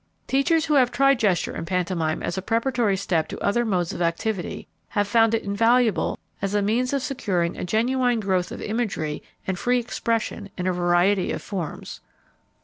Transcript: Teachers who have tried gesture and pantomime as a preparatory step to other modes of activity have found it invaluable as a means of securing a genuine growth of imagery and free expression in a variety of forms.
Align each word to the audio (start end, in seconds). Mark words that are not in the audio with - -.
Teachers 0.25 0.65
who 0.65 0.73
have 0.73 0.89
tried 0.91 1.19
gesture 1.19 1.51
and 1.51 1.67
pantomime 1.67 2.23
as 2.23 2.35
a 2.35 2.41
preparatory 2.41 2.97
step 2.97 3.27
to 3.27 3.37
other 3.39 3.63
modes 3.63 3.93
of 3.93 4.01
activity 4.01 4.67
have 4.87 5.07
found 5.07 5.35
it 5.35 5.43
invaluable 5.43 6.17
as 6.41 6.55
a 6.55 6.61
means 6.63 6.91
of 6.91 7.03
securing 7.03 7.55
a 7.55 7.63
genuine 7.65 8.19
growth 8.19 8.51
of 8.51 8.63
imagery 8.63 9.21
and 9.45 9.59
free 9.59 9.77
expression 9.77 10.49
in 10.57 10.65
a 10.65 10.73
variety 10.73 11.31
of 11.31 11.43
forms. 11.43 12.01